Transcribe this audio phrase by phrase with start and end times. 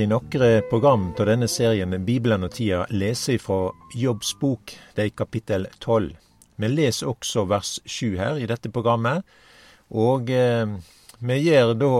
[0.00, 5.12] i nokre program av denne serien Bibelen og tida lese fra Jobbs bok, det er
[5.14, 6.16] kapittel tolv.
[6.56, 9.22] Vi leser også vers sju her i dette programmet,
[9.92, 10.72] og eh,
[11.20, 11.92] vi gjør da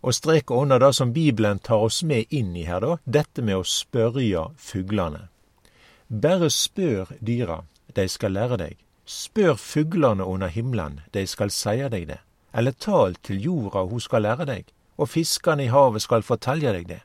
[0.00, 3.60] og streker under det som Bibelen tar oss med inn i her, da, dette med
[3.60, 5.26] å spørre fuglene.
[6.08, 7.62] Bare spør dyra,
[7.94, 8.76] de skal lære deg.
[9.04, 12.20] Spør fuglene under himmelen, de skal seie deg det.
[12.54, 14.70] Eller tal til jorda, hun skal lære deg
[15.00, 17.00] og fiskene i havet skal fortelje deg det.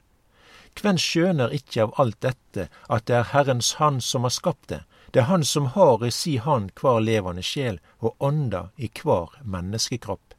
[0.75, 4.82] Kven skjønner ikkje av alt dette at det er Herrens hand som har skapt det,
[5.15, 9.32] det er Han som har i si hand kvar levande sjel og ånda i kvar
[9.43, 10.34] menneskekropp.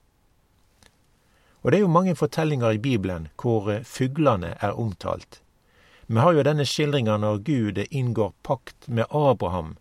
[1.65, 5.41] Og det er jo mange fortellinger i Bibelen hvor eh, fuglene er omtalt.
[6.06, 9.73] Vi har jo denne skildringa når Gud inngår pakt med Abraham,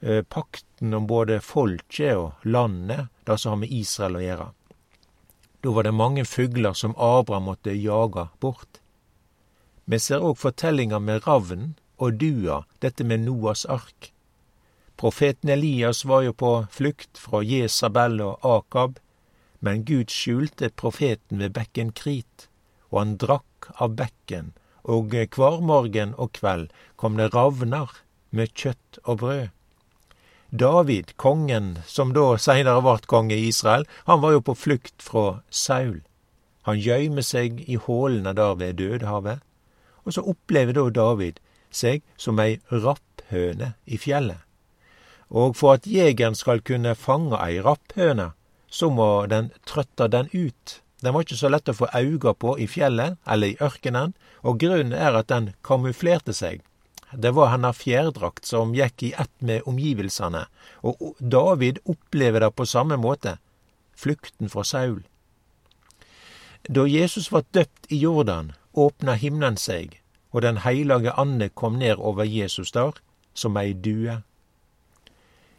[0.00, 4.50] eh, pakten om både folket og landet, det som har med Israel å gjøre.
[5.62, 8.81] Da var det mange fugler som Abraham måtte jage bort.
[9.84, 14.12] Vi ser òg fortellinga med ravnen og dua, dette med Noas ark.
[14.96, 19.00] Profeten Elias var jo på flukt fra Jesabel og Akab,
[19.60, 22.46] men Gud skjulte profeten ved bekken Krit,
[22.90, 27.90] og han drakk av bekken, og hver morgen og kveld kom det ravner
[28.30, 29.50] med kjøtt og brød.
[30.52, 35.40] David, kongen som da seinere vart konge i Israel, han var jo på flukt fra
[35.48, 36.02] Saul.
[36.68, 39.40] Han gjøymer seg i hålene der ved Dødehavet,
[40.04, 41.40] og så opplever da David
[41.72, 44.40] seg som ei rapphøne i fjellet.
[45.32, 48.32] Og for at jegeren skal kunne fange ei rapphøne,
[48.68, 50.80] så må den trøtte den ut.
[51.00, 54.12] Den var ikke så lett å få auga på i fjellet eller i ørkenen,
[54.42, 56.60] og grunnen er at den kamuflerte seg
[57.12, 60.46] det var hennes fjærdrakt som gikk i ett med omgivelsene,
[60.80, 63.36] og David opplever det på samme måte,
[63.96, 65.02] flukten fra Saul.
[66.68, 69.98] Da Jesus var døpt i Jordan, åpna himmelen seg,
[70.32, 72.92] og Den heilage ande kom ned over Jesus der,
[73.34, 74.22] som ei due.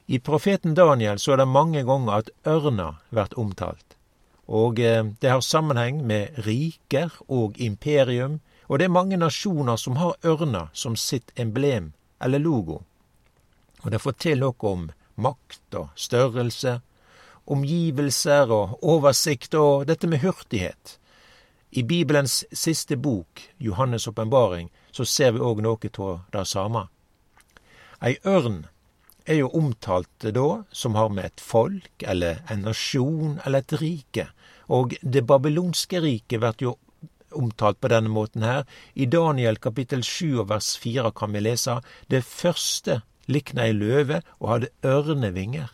[0.08, 3.96] I profeten Daniel så er det mange ganger at ørna vert omtalt,
[4.48, 9.96] og eh, det har sammenheng med riker og imperium, og det er mange nasjoner som
[9.96, 12.82] har ørna som sitt emblem eller logo.
[13.84, 16.80] Og det forteller noe om makt og størrelse,
[17.46, 20.98] omgivelser og oversikt og dette med hurtighet.
[21.76, 26.88] I Bibelens siste bok, Johannes' åpenbaring, så ser vi òg noe av det samme.
[28.04, 28.66] Ei ørn
[29.26, 34.28] er jo omtalt da som har med et folk eller en nasjon eller et rike,
[34.70, 36.76] og det babylonske riket blir jo
[37.34, 38.68] omtalt på denne måten her.
[38.94, 41.80] I Daniel kapittel 7 vers 4 kan vi lese
[42.14, 45.72] det første likna ei løve og hadde ørnevinger.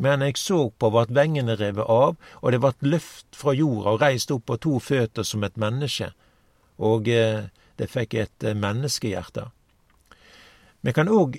[0.00, 4.02] Men jeg så på vart vengene revet av, og det vart løft fra jorda og
[4.02, 6.08] reist opp på to føtter som et menneske.
[6.80, 9.50] Og eh, det fikk et eh, menneskehjerte.
[10.80, 11.36] Vi kan òg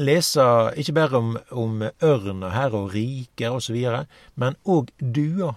[0.00, 0.44] lese
[0.80, 3.76] ikke bare om, om ørna her og riker osv.,
[4.40, 5.56] men òg dua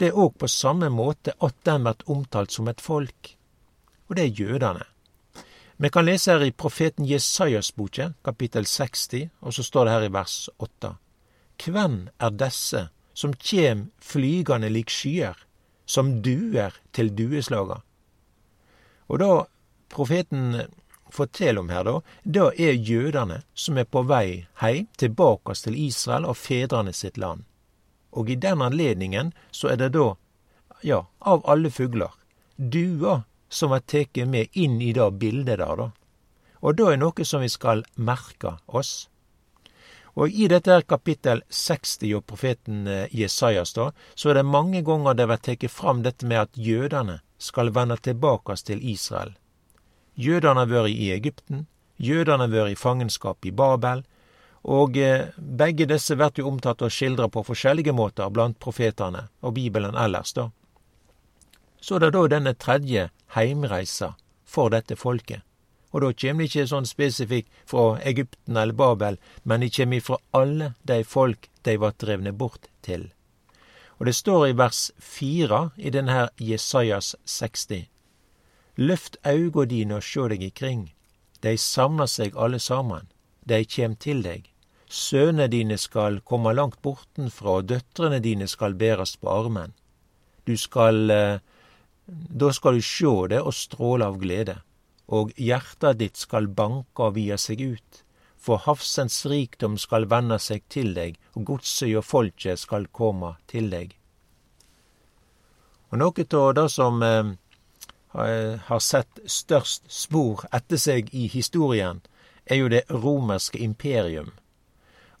[0.00, 3.30] det er òg på samme måte at den blir omtalt som et folk,
[4.08, 4.82] og det er jødene.
[5.78, 10.06] Vi kan lese her i profeten Jesajas boke, kapittel 60, og så står det her
[10.08, 10.94] i vers 8.
[11.58, 15.36] Kven er desse som kjem flygande lik skyer,
[15.86, 17.80] som duer til dueslaga?
[19.08, 19.30] Og da
[19.92, 20.64] profeten
[21.14, 26.26] forteller om her, da, da er jødene som er på vei heim tilbake til Israel
[26.30, 27.44] og fedrene sitt land.
[28.14, 30.14] Og i den anledningen så er det da,
[30.82, 32.10] ja, av alle fugler,
[32.56, 35.90] dua som er tatt med inn i det bildet der, da.
[36.64, 39.08] Og da er noe som vi skal merke oss.
[40.14, 44.82] Og i dette her kapittel 60 og profeten eh, Jesajas, da, så er det mange
[44.86, 49.34] ganger det blir teke fram dette med at jødene skal vende tilbake til Israel.
[50.14, 51.66] Jødene har vært i Egypten,
[51.98, 54.04] jødene har vært i fangenskap i Babel,
[54.64, 59.58] og eh, begge disse blir jo omtatt og skildra på forskjellige måter blant profetene og
[59.58, 60.50] Bibelen ellers, da.
[61.80, 64.14] Så det er da denne tredje heimreisa
[64.46, 65.42] for dette folket.
[65.94, 70.18] Og da kjem det ikke sånn spesifikt fra Egypten eller Babel, men de kjem ifra
[70.34, 73.12] alle de folk de var drevne bort til.
[73.98, 77.86] Og det står i vers fire i denne Jesajas 60.
[78.76, 80.88] Løft auga dine og sjå deg ikring.
[81.46, 83.06] De samler seg alle saman.
[83.46, 84.50] De kjem til deg.
[84.90, 89.74] Sønnene dine skal komme langt bortenfra, og døtrene dine skal bærast på armen.
[90.44, 91.38] Du skal eh,
[92.06, 94.58] Da skal du sjå det og stråle av glede,
[95.06, 98.00] og hjertet ditt skal banke og via seg ut.
[98.36, 103.70] For havsens rikdom skal vende seg til deg, og godset og folket skal komme til
[103.72, 103.94] deg.
[105.92, 107.32] Og noe av det som eh,
[108.68, 112.02] har sett størst spor etter seg i historien,
[112.44, 114.32] er jo det romerske imperium.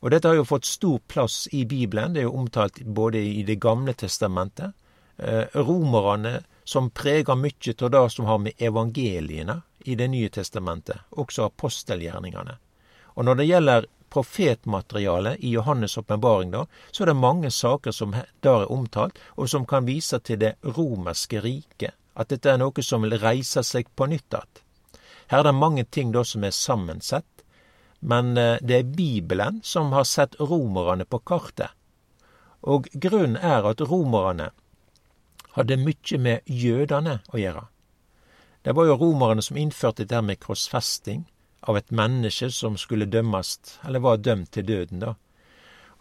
[0.04, 2.12] Og dette har jo fått stor plass i Bibelen.
[2.12, 4.74] Det er jo omtalt både i Det gamle testamentet.
[5.16, 10.96] Eh, romerne som preger mye av det som har med evangeliene i Det nye testamentet,
[11.10, 12.56] også apostelgjerningene.
[13.14, 16.54] Og når det gjelder profetmaterialet i Johannes' åpenbaring,
[16.90, 20.54] så er det mange saker som der er omtalt, og som kan vise til det
[20.62, 21.92] romerske riket.
[22.16, 24.60] At dette er noe som vil reise seg på nytt igjen.
[25.26, 27.44] Her er det mange ting da som er sammensett,
[28.00, 31.72] men eh, det er Bibelen som har sett romerne på kartet.
[32.60, 34.50] Og grunnen er at romerne
[35.54, 37.64] hadde mye med jødene å gjøre.
[38.64, 41.26] Det var jo romerne som innførte dette med krossfesting
[41.68, 45.14] av et menneske som skulle dømmes, eller var dømt til døden, da.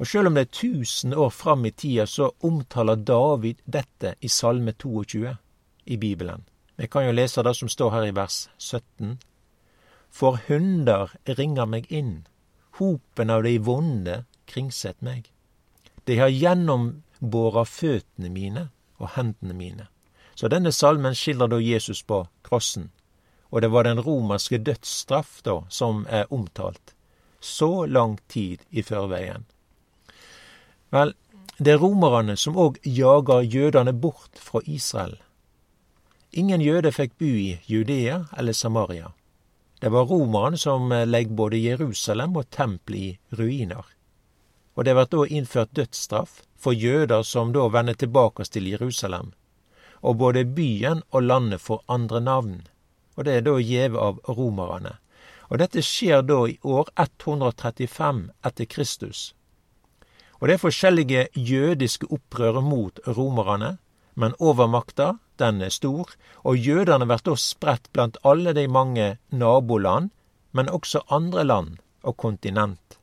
[0.02, 4.32] Og sjøl om det er tusen år fram i tida, så omtaler David dette i
[4.32, 5.36] Salme 22
[5.86, 6.44] i Bibelen.
[6.76, 9.20] Vi kan jo lese det som står her i vers 17.
[10.10, 12.24] For hunder ringer meg inn,
[12.80, 15.30] hopen av de vonde kringsett meg.
[16.10, 18.68] De har gjennombåra føttene mine
[18.98, 19.88] og hendene mine.
[20.36, 22.90] Så denne salmen skildrer da Jesus på krossen,
[23.54, 26.96] og det var den romerske dødsstraff da som er omtalt.
[27.40, 29.46] Så lang tid i førveien.
[30.90, 31.14] Vel,
[31.58, 35.20] det er romerne som òg jager jødene bort fra Israel.
[36.34, 39.12] Ingen jøde fikk bo i Judea eller Samaria.
[39.82, 43.84] Det var romerne som legg både Jerusalem og tempelet i ruiner.
[44.76, 49.34] Og det ble da innført dødsstraff for jøder som da vender tilbake til Jerusalem.
[50.02, 52.62] Og både byen og landet får andre navn.
[53.16, 54.98] Og det er da gjeve av romerne.
[55.50, 59.34] Og dette skjer da i år 135 etter Kristus.
[60.42, 63.78] Og det er forskjellige jødiske opprør mot romerne,
[64.16, 66.10] men overmakta den er stor,
[66.44, 70.10] og jødene blir da spredt blant alle de mange naboland,
[70.52, 73.00] men også andre land og kontinent.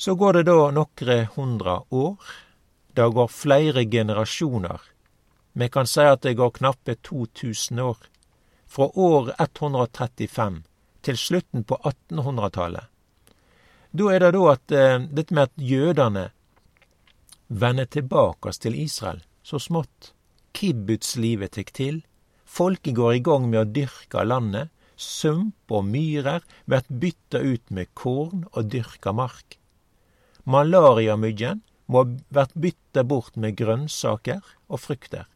[0.00, 2.16] Så går det da nokre hundre år.
[2.96, 4.80] Det går flere generasjoner.
[5.52, 7.98] Vi kan si at det går knappe 2000 år.
[8.64, 10.62] Fra år 135
[11.04, 12.88] til slutten på 1800-tallet.
[13.92, 16.24] Da er det da at eh, dette med at jødene
[17.48, 20.14] vender tilbake til Israel så smått.
[20.56, 22.00] Kibbutzlivet tek til.
[22.48, 24.72] Folket går i gang med å dyrke landet.
[24.96, 29.59] Sump og myrer blir bytta ut med korn og dyrka mark.
[30.44, 35.26] Malariamyggen må ha vært bytta bort med grønnsaker og frukter.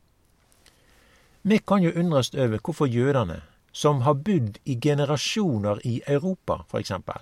[1.43, 3.43] Vi kan jo undres over hvorfor jødene,
[3.73, 7.21] som har bodd i generasjoner i Europa, eksempel,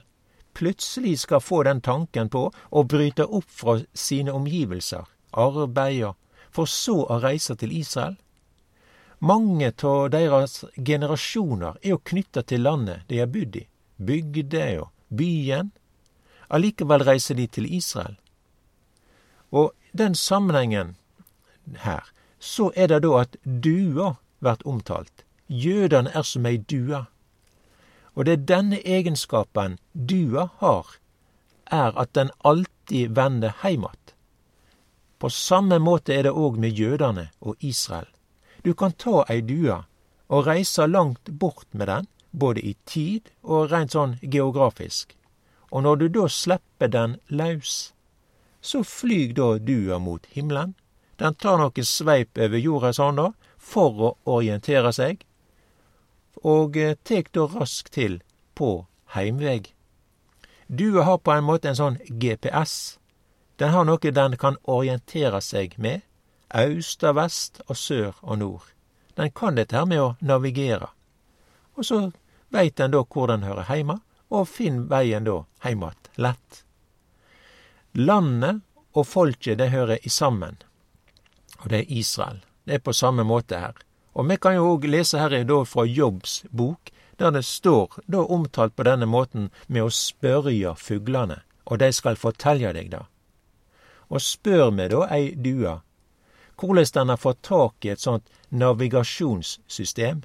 [0.54, 6.12] plutselig skal få den tanken på å bryte opp fra sine omgivelser, arbeider,
[6.52, 8.18] for så å reise til Israel.
[9.22, 13.66] Mange av deres generasjoner er jo knytta til landet de har bodd i,
[13.96, 15.70] bygda og byen.
[16.52, 18.16] Allikevel reiser de til Israel.
[19.50, 20.96] Og den sammenhengen
[21.84, 22.04] her,
[22.38, 25.24] så er det da at dua blir omtalt.
[25.48, 27.04] Jødene er som ei due.
[28.14, 30.96] Og det er denne egenskapen dua har,
[31.66, 34.14] er at den alltid vender heim att.
[35.18, 38.08] På samme måte er det òg med jødene og Israel.
[38.64, 39.84] Du kan ta ei due
[40.28, 45.14] og reise langt bort med den, både i tid og rent sånn geografisk.
[45.72, 47.92] Og når du da slipper den laus,
[48.60, 50.74] så flyg da dua mot himmelen.
[51.16, 55.22] Den tar noen sveip over jorda sånn da, for å orientere seg,
[56.42, 58.18] og eh, tek da raskt til
[58.58, 59.70] på heimveg.
[60.66, 62.98] Dua har på en måte en sånn GPS
[63.62, 66.00] den har noe den kan orientere seg med,
[66.50, 68.64] aust og vest og sør og nord.
[69.14, 70.88] Den kan dette her med å navigere.
[71.76, 71.98] Og så
[72.50, 74.00] veit den da hvor den hører heime,
[74.32, 76.64] og finn veien da heim att lett.
[77.92, 78.62] Landet
[78.92, 80.56] og folket, det hører i sammen.
[81.58, 82.40] Og det er Israel.
[82.64, 83.76] Det er på samme måte her.
[84.12, 88.24] Og vi kan jo òg lese her da fra Jobbs bok, der det står da
[88.24, 93.06] omtalt på denne måten med å spørja fuglane, og dei skal fortelja deg det
[94.12, 95.78] og spør meg da ei due
[96.60, 100.20] korleis den har fått tak i et sånt navigasjonssystem,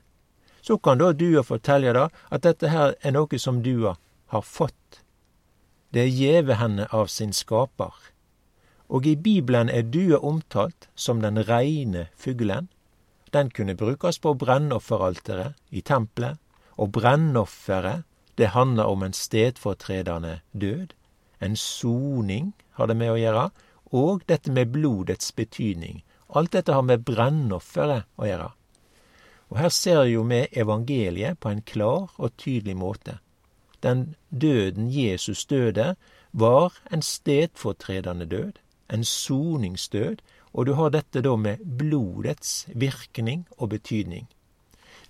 [0.67, 3.95] så kan da dua fortelle da at dette her er noe som dua
[4.33, 5.03] har fått.
[5.95, 7.93] Det er gjeve henne av sin skaper.
[8.91, 12.67] Og i Bibelen er dua omtalt som den reine fuglen.
[13.31, 16.38] Den kunne brukes på brennofferalteret i tempelet,
[16.77, 18.03] og brennofferet,
[18.38, 20.93] det handler om en stedfortredende død.
[21.41, 23.47] En soning har det med å gjøre,
[23.91, 26.03] og dette med blodets betydning.
[26.29, 28.51] Alt dette har med brennofferet å gjøre.
[29.50, 33.20] Og her ser jo vi evangeliet på en klar og tydelig måte.
[33.84, 35.96] Den døden Jesus døde,
[36.32, 38.51] var en stedfortredende død,
[38.94, 40.18] en soningsdød,
[40.54, 44.27] og du har dette da med blodets virkning og betydning.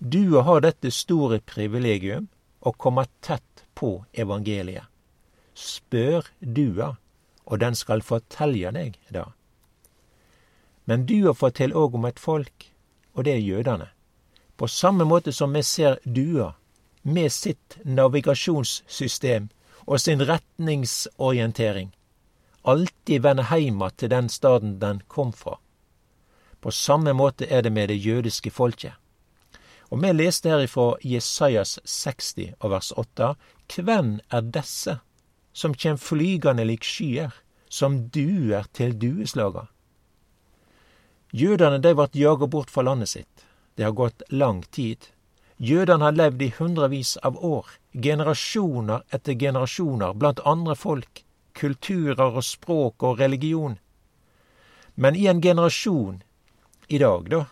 [0.00, 2.28] Du har dette store privilegium
[2.60, 4.86] å komme tett på evangeliet.
[5.54, 6.94] Spør dua,
[7.46, 9.26] og den skal fortelje deg det.
[10.86, 12.70] Men dua forteller òg om et folk,
[13.14, 13.88] og det er jødene.
[14.58, 16.54] På samme måte som vi ser dua
[17.02, 19.48] med sitt navigasjonssystem
[19.86, 21.92] og sin retningsorientering
[22.68, 25.56] alltid vende heim til den staden den kom fra.
[26.60, 28.92] På samme måte er det med det jødiske folket.
[29.90, 33.34] Og vi leste her ifra Jesajas 60 og vers 8.
[33.76, 34.98] Hvem er desse
[35.52, 37.32] som kjem flygande lik skyer,
[37.70, 39.68] som duer til dueslaga?
[41.32, 43.47] Jødene de vart jaga bort fra landet sitt.
[43.78, 44.98] Det har gått lang tid.
[45.56, 51.22] Jødene har levd i hundrevis av år, generasjoner etter generasjoner, blant andre folk,
[51.54, 53.78] kulturer og språk og religion.
[54.98, 56.24] Men i en generasjon
[56.88, 57.44] i dag, da,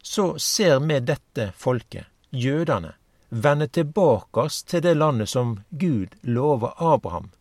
[0.00, 2.96] så ser vi dette folket, jødene,
[3.28, 7.34] vende tilbake til det landet som Gud lover Abraham,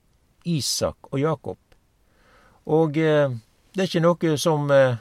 [0.44, 1.60] Isak og Jakob.
[2.68, 3.32] Og eh,
[3.72, 5.00] det er ikke noe som eh,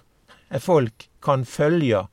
[0.63, 2.07] folk kan følge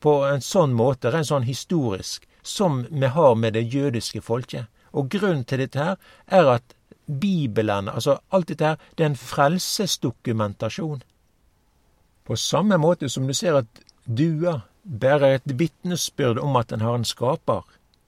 [0.00, 4.68] på en sånn måte, rent sånn historisk, som vi har med det jødiske folket.
[4.92, 6.74] Og grunnen til dette her er at
[7.06, 11.02] Bibelen, altså alt dette her, det er en frelsesdokumentasjon.
[12.24, 16.94] På samme måte som du ser at dua bærer et vitnesbyrd om at den har
[16.98, 17.62] en skaper,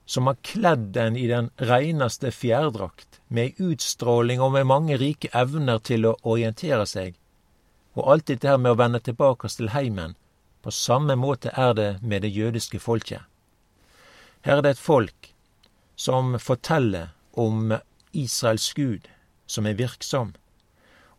[0.07, 5.79] som har kledd den i den reineste fjærdrakt, med utstråling og med mange rike evner
[5.79, 7.15] til å orientere seg,
[7.95, 10.17] og alt dette her med å vende tilbake til heimen,
[10.63, 13.21] på samme måte er det med det jødiske folket.
[14.43, 15.33] Her er det et folk
[15.97, 17.75] som forteller om
[18.13, 19.09] Israels Gud,
[19.47, 20.35] som er virksom.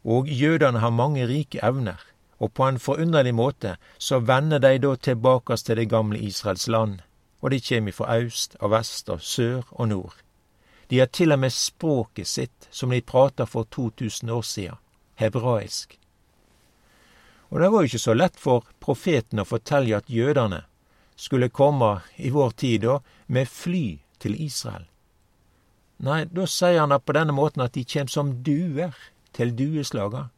[0.03, 1.99] Og jødene har mange rike evner,
[2.39, 6.99] og på en forunderlig måte så vender de da tilbake til det gamle Israels land,
[7.41, 10.15] og de kommer fra øst og vest og sør og nord.
[10.89, 14.75] De har til og med språket sitt, som de prata for 2000 år sia,
[15.15, 15.99] hebraisk.
[17.53, 20.63] Og det var jo ikke så lett for profeten å fortelle at jødene
[21.15, 22.95] skulle komme i vår tid da
[23.29, 24.87] med fly til Israel.
[26.01, 28.97] Nei, da sier han på denne måten at de kjem som duer
[29.37, 30.31] til dueslaga.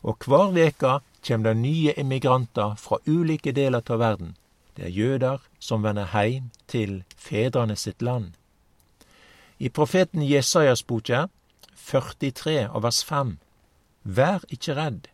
[0.00, 4.32] Og hver veke kjem det nye emigranter fra ulike deler av verden.
[4.74, 8.32] Det er jøder som vender heim til fedrene sitt land.
[9.60, 11.26] I profeten Jesajas boke
[11.76, 13.36] 43 og vers 5
[14.08, 15.09] Vær ikkje redd,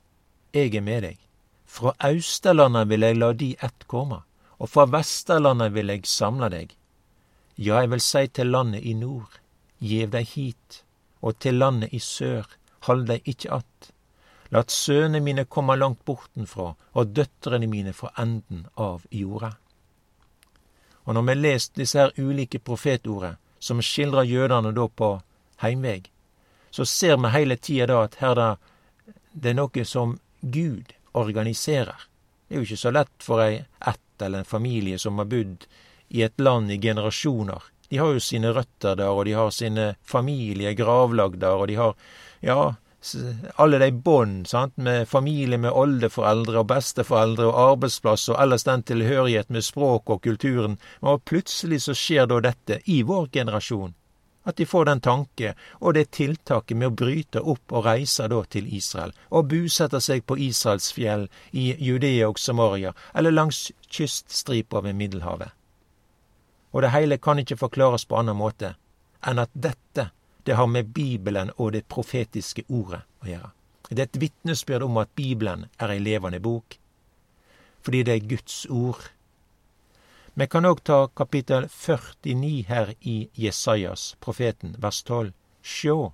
[0.57, 1.19] eg er med deg.
[1.67, 4.23] Fra Austerlandet vil eg la de ett komme,
[4.59, 6.73] og fra Vesterlandet vil eg samle deg.
[7.57, 9.41] Ja, eg vil si til landet i nord,
[9.81, 10.83] gjev deg hit,
[11.21, 12.47] og til landet i sør,
[12.87, 13.93] hold deg ikkje att.
[14.51, 19.57] Lat sønene mine komme langt bortenfra, og døtrene mine fra enden av jorda.
[21.05, 25.09] Og når vi lest disse her ulike profetordene, som skildrer jødene da på
[25.63, 26.11] heimveg,
[26.71, 28.49] så ser vi hele tida da at her da,
[29.33, 30.19] det er noe som
[30.53, 32.07] Gud organiserer.
[32.47, 35.67] Det er jo ikke så lett for ei ett eller en familie som har bodd
[36.09, 37.63] i et land i generasjoner.
[37.89, 41.77] De har jo sine røtter der, og de har sine familier gravlagd der, og de
[41.79, 41.95] har,
[42.41, 42.75] ja,
[43.63, 49.51] alle de bånd med familie med oldeforeldre og besteforeldre og arbeidsplass og ellers den tilhørighet
[49.51, 53.95] med språk og kulturen, og plutselig så skjer da dette i vår generasjon.
[54.47, 58.39] At de får den tanke og det tiltaket med å bryte opp og reise da
[58.47, 64.85] til Israel, og busette seg på Israels fjell, i Judea og Samaria, eller langs kyststripa
[64.87, 65.51] ved Middelhavet.
[66.71, 68.77] Og det hele kan ikke forklares på annen måte
[69.27, 70.11] enn at dette,
[70.47, 73.51] det har med Bibelen og det profetiske ordet å gjøre.
[73.89, 76.79] Det er et vitnesbyrd om at Bibelen er ei levende bok,
[77.83, 79.03] fordi det er Guds ord
[80.37, 85.31] vi kan òg ta kapittel 49 her i Jesajas, profeten, vers 12.
[85.65, 86.13] Sjå,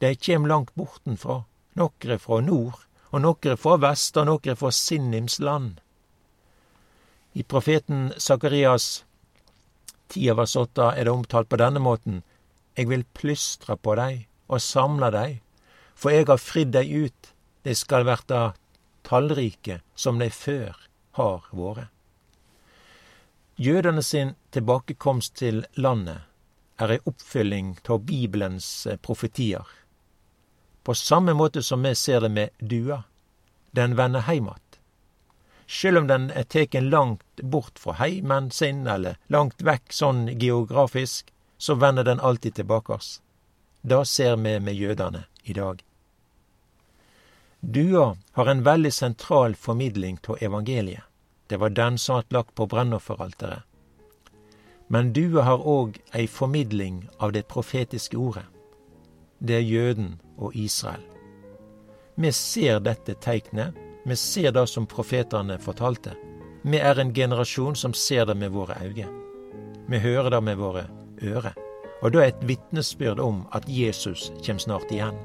[0.00, 1.42] dei kjem langt bortenfra,
[1.76, 2.78] nokre frå nord,
[3.12, 5.82] og nokre frå vest, og nokre frå Sinnims land.
[7.36, 9.04] I profeten Sakarias
[10.08, 12.22] 10 av 8 er det omtalt på denne måten.
[12.72, 15.42] Eg vil plystre på dei og samle dei,
[15.92, 17.34] for eg har fridd dei ut,
[17.68, 18.54] dei skal verta
[19.04, 20.72] tallrike som dei før
[21.20, 21.90] har vore.
[23.60, 26.20] Jødene sin tilbakekomst til landet
[26.78, 29.66] er ei oppfylling av Bibelens eh, profetier.
[30.86, 33.00] På samme måte som vi ser det med dua.
[33.74, 34.78] Den vender heim att.
[35.66, 41.34] Sjøl om den er teken langt bort fra heimen sin, eller langt vekk sånn geografisk,
[41.58, 43.10] så vender den alltid tilbake oss.
[43.82, 45.82] Det ser vi med jødene i dag.
[47.60, 51.07] Dua har en veldig sentral formidling av evangeliet.
[51.48, 53.62] Det var den som vart lagt på brennofferalteret.
[54.88, 58.44] Men du har òg ei formidling av det profetiske ordet.
[59.38, 61.04] Det er jøden og Israel.
[62.14, 66.16] Vi ser dette teiknet, vi ser det som profetene fortalte.
[66.62, 69.08] Vi er en generasjon som ser det med våre øyne.
[69.88, 70.88] Vi hører det med våre
[71.22, 71.54] ører.
[72.02, 75.16] Og det er et vitnesbyrd om at Jesus kommer snart igjen.